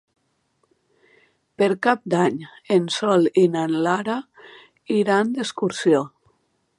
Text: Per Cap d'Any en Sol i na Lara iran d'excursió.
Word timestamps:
Per 1.61 1.67
Cap 1.87 2.01
d'Any 2.13 2.39
en 2.77 2.89
Sol 2.95 3.29
i 3.43 3.45
na 3.57 3.67
Lara 3.75 4.15
iran 4.97 5.33
d'excursió. 5.37 6.03